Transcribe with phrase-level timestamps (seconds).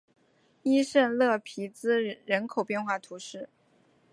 [0.83, 3.49] 圣伊勒皮兹人口变化图示